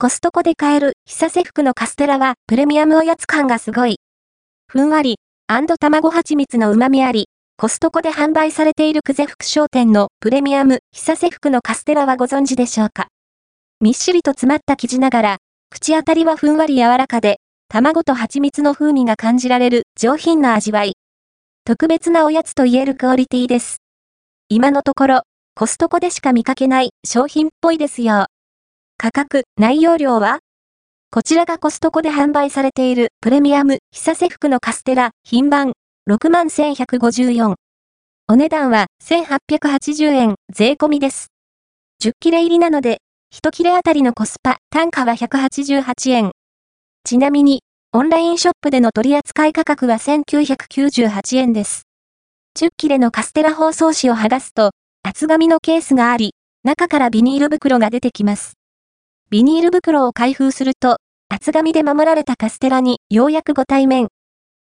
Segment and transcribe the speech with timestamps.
[0.00, 3.96] コストコで買える久瀬福のカステラはプレミアムおやつ感がすごい。
[4.68, 5.16] ふんわり、
[5.48, 13.08] 卵蜂蜜の旨味あり、コストコで販売されている久世福商店のプレミアム久瀬福のカステラはご存知でしょうか？
[13.80, 15.36] みっしりと詰まった生地ながら、
[15.68, 20.92] 口当たりはふんわり柔らかで、卵と蜂蜜の風味が感じられる上品な味わい。
[21.64, 23.78] 特別なおやつと言えるクオリティです。
[24.48, 25.22] 今のところ、
[25.56, 28.26] コストコでしか見かけない商品っぽいですよ。
[29.00, 30.40] 価格、内容量は？
[31.12, 35.72] こちらがコストコで販売されているプレミアム久瀬福のカステラ品番
[36.10, 37.54] 61,154。
[38.26, 41.28] お値段は1880円税込みです。
[42.02, 42.98] 10切れ入りなので、
[43.32, 46.32] 1切れあたりのコスパ単価は188円。
[47.04, 47.60] ちなみに、
[47.92, 51.82] オンラインショップでの取扱い価格は1998円です。
[52.58, 54.72] 10切れのカステラ包装紙を剥がすと、
[55.04, 56.32] 厚紙のケースがあり、
[56.64, 58.57] 中からビニール袋が出てきます。
[59.30, 60.96] ビニール袋を開封すると、
[61.28, 64.08] 厚紙で守られたカステラにようやくご対面。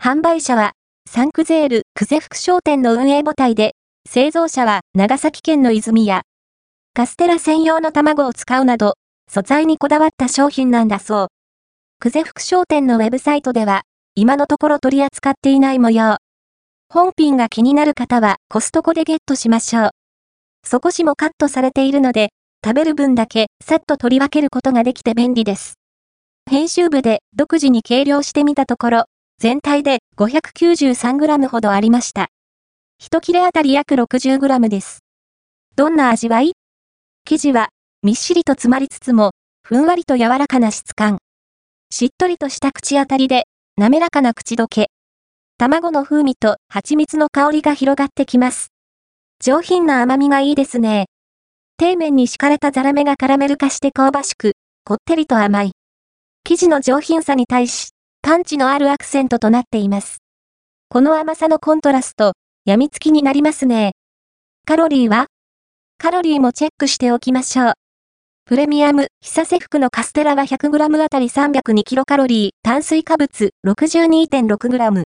[0.00, 0.74] 販売者は、
[1.10, 3.74] サンクゼール、久世福商店の運営母体で、
[4.08, 6.22] 製造者は長崎県の泉屋。
[6.94, 8.94] カステラ専用の卵を使うなど、
[9.28, 11.28] 素材にこだわった商品なんだそう。
[12.00, 13.82] 久世福商店のウェブサイトでは、
[14.14, 16.18] 今のところ取り扱っていない模様。
[16.88, 19.90] 本品が気になる方はコストコでゲットしましょう。
[20.64, 22.28] 底紙もカットされているので、
[22.66, 25.74] 食べる分だけさっと取り分けることができて便利です。
[26.50, 29.04] 編集部で独自に計量してみたところ、
[29.38, 32.26] 全体で 593g ほどありました。
[32.98, 35.04] 一切れあたり約 60g です。
[35.76, 36.54] どんな味わい？
[37.24, 37.68] 生地は、
[38.02, 39.30] みっしりと詰まりつつも、
[39.62, 41.18] ふんわりと柔らかな質感。
[41.92, 43.44] しっとりとした口当たりで、
[43.76, 44.88] 滑らかな口どけ。
[45.56, 48.72] 卵の風味と蜂蜜の香りが広がってきます。
[49.40, 51.06] 上品な甘みがいいですね。
[51.78, 54.52] 底面に敷かれたザラメがカラメル化して香ばしく、
[54.84, 55.72] こってりと甘い。
[56.42, 57.90] 生地の上品さに対し、
[58.22, 60.18] パンチのあるアクセントとなっています。
[60.88, 62.32] この甘さのコントラスト、
[62.64, 63.92] 病みつきになりますね。
[64.64, 65.26] カロリーは
[65.98, 67.72] カロリーもチェックしておきましょう。
[68.46, 75.15] プレミアム、久瀬福のカステラは 100g あたり 302kcal、炭水化物 62.6g。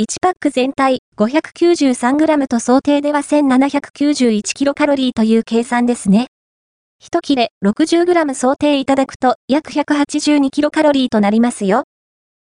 [0.00, 6.28] 1パック全体 593g と想定では 1791kcal という計算ですね。
[7.02, 11.82] 1切れ 60g 想定いただくと約 182kcal となりますよ。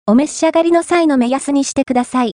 [0.05, 2.27] お召し上がりの際の目安にしてください。